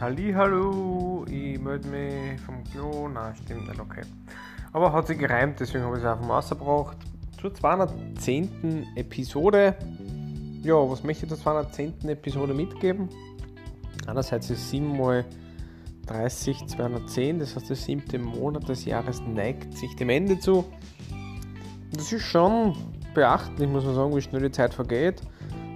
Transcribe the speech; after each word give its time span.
Hallo, 0.00 1.24
ich 1.28 1.58
melde 1.58 1.88
mich 1.88 2.40
vom 2.42 2.62
Klo. 2.62 3.08
Nein, 3.08 3.34
stimmt 3.42 3.66
nicht, 3.66 3.80
okay. 3.80 4.02
Aber 4.72 4.92
hat 4.92 5.08
sich 5.08 5.18
gereimt, 5.18 5.58
deswegen 5.58 5.82
habe 5.82 5.96
ich 5.96 6.04
es 6.04 6.08
einfach 6.08 6.24
mal 6.24 6.34
rausgebracht. 6.34 6.96
Zur 7.40 7.52
210. 7.52 8.86
Episode. 8.94 9.74
Ja, 10.62 10.74
was 10.88 11.02
möchte 11.02 11.24
ich 11.24 11.30
zur 11.30 11.38
210. 11.38 12.08
Episode 12.10 12.54
mitgeben? 12.54 13.08
Einerseits 14.06 14.50
ist 14.50 14.70
7 14.70 14.96
mal 14.96 15.24
30, 16.06 16.68
210, 16.68 17.40
das 17.40 17.56
heißt 17.56 17.68
der 17.68 17.76
siebte 17.76 18.20
Monat 18.20 18.68
des 18.68 18.84
Jahres 18.84 19.20
neigt 19.22 19.76
sich 19.76 19.96
dem 19.96 20.10
Ende 20.10 20.38
zu. 20.38 20.64
Das 21.90 22.12
ist 22.12 22.22
schon 22.22 22.76
beachtlich, 23.14 23.68
muss 23.68 23.84
man 23.84 23.96
sagen, 23.96 24.14
wie 24.14 24.20
schnell 24.20 24.42
die 24.42 24.52
Zeit 24.52 24.74
vergeht. 24.74 25.22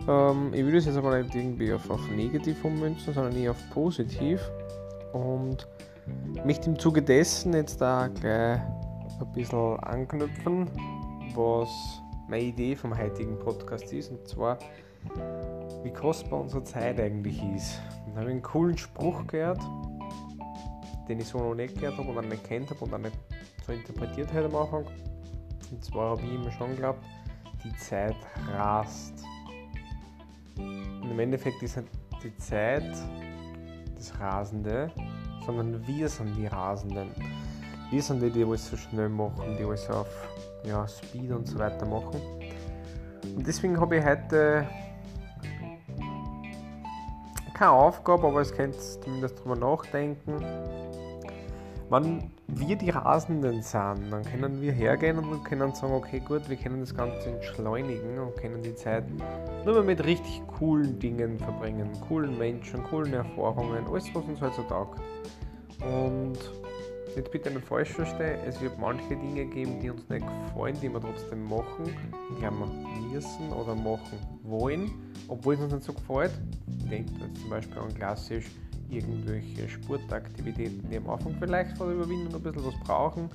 Ähm, 0.09 0.53
ich 0.53 0.65
würde 0.65 0.79
es 0.79 0.87
jetzt 0.87 0.97
aber 0.97 1.23
nicht 1.23 1.35
irgendwie 1.35 1.73
auf, 1.73 1.89
auf 1.91 2.01
negativ 2.11 2.65
ummünzen, 2.65 3.13
sondern 3.13 3.37
eher 3.37 3.53
auf 3.53 3.71
positiv. 3.71 4.41
Und 5.13 5.69
möchte 6.45 6.71
im 6.71 6.79
Zuge 6.79 7.03
dessen 7.03 7.53
jetzt 7.55 7.81
da 7.81 8.09
gleich 8.09 8.61
ein 9.21 9.33
bisschen 9.35 9.79
anknüpfen, 9.81 10.69
was 11.35 11.69
meine 12.29 12.45
Idee 12.45 12.75
vom 12.75 12.97
heutigen 12.97 13.39
Podcast 13.39 13.93
ist. 13.93 14.11
Und 14.11 14.27
zwar, 14.27 14.59
wie 15.83 15.93
kostbar 15.93 16.41
unsere 16.41 16.65
Zeit 16.65 16.99
eigentlich 16.99 17.43
ist. 17.55 17.81
Da 18.15 18.21
habe 18.21 18.31
ich 18.31 18.33
einen 18.33 18.43
coolen 18.43 18.77
Spruch 18.77 19.27
gehört, 19.27 19.61
den 21.09 21.21
ich 21.21 21.29
so 21.29 21.39
noch 21.39 21.55
nicht 21.55 21.75
gehört 21.79 21.97
habe 21.99 22.09
und 22.09 22.19
auch 22.19 22.23
nicht 22.23 22.45
kennt 22.45 22.71
habe 22.71 22.85
und 22.85 22.95
auch 22.95 22.99
nicht 22.99 23.17
so 23.67 23.73
interpretiert 23.73 24.33
habe 24.33 24.47
am 24.47 24.57
Anfang. 24.57 24.87
Und 25.71 25.85
zwar 25.85 26.11
habe 26.11 26.23
ich 26.23 26.35
immer 26.35 26.51
schon 26.53 26.71
geglaubt, 26.71 27.05
die 27.65 27.75
Zeit 27.77 28.17
rast. 28.53 29.25
Und 30.57 31.11
im 31.11 31.19
Endeffekt 31.19 31.63
ist 31.63 31.77
nicht 31.77 31.89
die 32.23 32.37
Zeit 32.37 32.93
das 33.97 34.19
Rasende, 34.19 34.91
sondern 35.45 35.87
wir 35.87 36.09
sind 36.09 36.37
die 36.37 36.47
Rasenden. 36.47 37.11
Wir 37.91 38.03
sind 38.03 38.23
die, 38.23 38.31
die 38.31 38.45
alles 38.45 38.69
so 38.69 38.77
schnell 38.77 39.09
machen, 39.09 39.57
die 39.59 39.65
alles 39.65 39.89
auf 39.91 40.09
ja, 40.65 40.87
Speed 40.89 41.31
und 41.31 41.47
so 41.47 41.59
weiter 41.59 41.85
machen. 41.87 42.21
Und 43.37 43.47
deswegen 43.47 43.79
habe 43.81 43.97
ich 43.97 44.05
heute 44.05 44.67
keine 47.55 47.71
Aufgabe, 47.71 48.27
aber 48.27 48.41
es 48.41 48.53
könnt 48.53 48.75
zumindest 48.81 49.39
drüber 49.39 49.57
nachdenken. 49.57 50.45
Wenn 51.93 52.31
wir 52.47 52.77
die 52.77 52.89
Rasenden 52.89 53.61
sind, 53.61 54.11
dann 54.11 54.25
können 54.25 54.63
wir 54.63 54.73
hergehen 54.73 55.19
und 55.19 55.45
können 55.45 55.75
sagen, 55.75 55.93
okay 55.93 56.21
gut, 56.21 56.49
wir 56.49 56.57
können 56.57 56.81
das 56.81 56.95
Ganze 56.95 57.29
entschleunigen 57.29 58.19
und 58.19 58.35
können 58.35 58.63
die 58.63 58.75
Zeit 58.75 59.05
nur 59.67 59.75
mehr 59.75 59.83
mit 59.83 60.03
richtig 60.03 60.41
coolen 60.47 60.99
Dingen 60.99 61.39
verbringen, 61.39 61.91
coolen 62.09 62.39
Menschen, 62.39 62.83
coolen 62.85 63.13
Erfahrungen, 63.13 63.85
alles 63.87 64.07
was 64.15 64.25
uns 64.25 64.41
halt 64.41 64.55
so 64.55 64.63
taugt. 64.63 65.03
Und 65.81 66.39
jetzt 67.15 67.31
bitte 67.31 67.51
nicht 67.51 67.67
falsch 67.67 67.91
verstehen, 67.91 68.39
es 68.49 68.59
wird 68.63 68.79
manche 68.79 69.15
Dinge 69.15 69.45
geben, 69.45 69.79
die 69.79 69.91
uns 69.91 70.09
nicht 70.09 70.27
gefallen, 70.27 70.79
die 70.81 70.89
wir 70.89 70.99
trotzdem 70.99 71.45
machen, 71.45 71.95
die 72.41 72.47
haben 72.47 72.61
wir 72.61 73.13
müssen 73.13 73.53
oder 73.53 73.75
machen 73.75 74.19
wollen, 74.45 74.91
obwohl 75.29 75.57
es 75.57 75.61
uns 75.61 75.75
nicht 75.75 75.85
so 75.85 75.93
gefällt. 75.93 76.33
Ich 76.69 76.89
denke 76.89 77.13
jetzt 77.21 77.43
zum 77.43 77.51
Beispiel 77.51 77.77
an 77.77 77.93
klassisch 77.93 78.47
irgendwelche 78.93 79.69
Sportaktivitäten, 79.69 80.89
die 80.91 80.97
am 80.97 81.09
Anfang 81.09 81.35
vielleicht 81.39 81.77
vor 81.77 81.87
der 81.87 81.97
Überwindung 81.97 82.35
ein 82.35 82.43
bisschen 82.43 82.65
was 82.65 82.79
brauchen, 82.85 83.29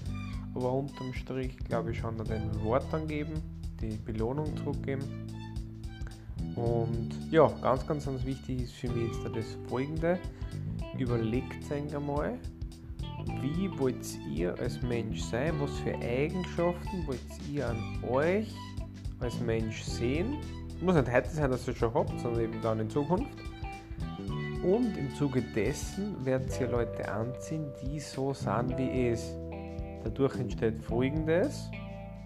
aber 0.56 0.72
unterm 0.72 1.14
Strich 1.14 1.58
glaube 1.58 1.92
ich 1.92 2.00
schon 2.00 2.18
den 2.18 2.64
Wort 2.64 2.92
angeben, 2.94 3.34
die 3.82 3.98
Belohnung 3.98 4.56
zurückgeben. 4.58 5.04
Und 6.56 7.10
ja, 7.30 7.48
ganz, 7.62 7.86
ganz, 7.86 8.06
ganz 8.06 8.26
wichtig 8.26 8.64
ist 8.64 8.74
für 8.74 8.90
mich 8.90 9.12
jetzt 9.14 9.36
das 9.36 9.46
folgende. 9.70 10.20
Überlegt 10.98 11.72
einmal, 11.72 12.40
wie 13.42 13.70
wollt 13.78 14.18
ihr 14.34 14.58
als 14.60 14.82
Mensch 14.82 15.22
sein? 15.22 15.54
Was 15.60 15.72
für 15.80 15.96
Eigenschaften 15.96 17.06
wollt 17.06 17.20
ihr 17.52 17.68
an 17.68 18.04
euch 18.10 18.56
als 19.20 19.40
Mensch 19.40 19.84
sehen? 19.84 20.38
Muss 20.82 20.96
nicht 20.96 21.12
heute 21.12 21.30
sein, 21.30 21.52
dass 21.52 21.68
ihr 21.68 21.74
es 21.74 21.80
schon 21.80 21.94
habt, 21.94 22.20
sondern 22.20 22.42
eben 22.42 22.62
dann 22.62 22.80
in 22.80 22.90
Zukunft. 22.90 23.38
Und 24.68 24.98
im 24.98 25.16
Zuge 25.16 25.42
dessen 25.42 26.26
werden 26.26 26.50
sie 26.50 26.66
Leute 26.66 27.10
anziehen, 27.10 27.72
die 27.82 28.02
so 28.02 28.34
sind 28.34 28.78
wie 28.78 29.08
es. 29.08 29.34
Dadurch 30.04 30.38
entsteht 30.38 30.84
folgendes: 30.84 31.72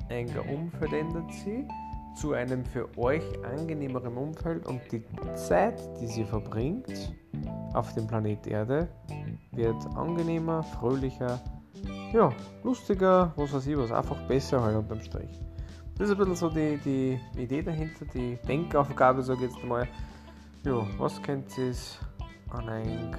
Ein 0.10 0.28
Umfeld 0.50 0.92
ändert 0.92 1.32
sie 1.32 1.68
zu 2.16 2.34
einem 2.34 2.66
für 2.66 2.90
euch 2.98 3.24
angenehmeren 3.46 4.18
Umfeld 4.18 4.66
und 4.66 4.82
die 4.92 5.04
Zeit, 5.36 5.80
die 6.02 6.08
sie 6.08 6.24
verbringt 6.24 7.14
auf 7.74 7.94
dem 7.94 8.08
Planet 8.08 8.48
Erde, 8.48 8.88
wird 9.52 9.86
angenehmer, 9.96 10.64
fröhlicher, 10.64 11.40
ja, 12.12 12.34
lustiger, 12.64 13.34
was 13.36 13.54
weiß 13.54 13.68
ich 13.68 13.78
was, 13.78 13.92
einfach 13.92 14.20
besser 14.28 14.64
halt 14.64 14.78
unterm 14.78 15.02
Strich. 15.02 15.40
Das 15.96 16.10
ist 16.10 16.16
ein 16.16 16.18
bisschen 16.18 16.36
so 16.36 16.50
die, 16.50 16.80
die 16.84 17.20
Idee 17.40 17.62
dahinter, 17.62 18.06
die 18.16 18.40
Denkaufgabe, 18.48 19.22
sage 19.22 19.46
ich 19.46 19.52
jetzt 19.52 19.64
mal. 19.64 19.88
Ja, 20.64 20.86
was 20.98 21.22
könnt 21.22 21.58
ihr 21.58 21.74
an 22.52 23.16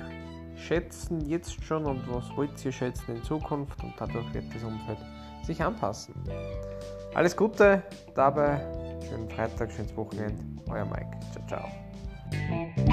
schätzen 0.56 1.28
jetzt 1.28 1.62
schon 1.64 1.84
und 1.86 2.02
was 2.08 2.24
wollt 2.36 2.64
ihr 2.64 2.72
schätzen 2.72 3.16
in 3.16 3.22
Zukunft 3.22 3.82
und 3.82 3.94
dadurch 3.98 4.32
wird 4.32 4.44
das 4.54 4.62
Umfeld 4.62 4.98
sich 5.42 5.62
anpassen. 5.62 6.14
Alles 7.14 7.36
Gute 7.36 7.82
dabei, 8.14 8.60
schönen 9.08 9.28
Freitag, 9.28 9.72
schönes 9.72 9.96
Wochenende, 9.96 10.42
euer 10.68 10.84
Mike. 10.84 11.18
Ciao, 11.32 11.46
ciao. 11.46 12.91